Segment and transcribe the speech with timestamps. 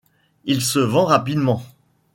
[0.45, 1.61] Il se vend rapidement.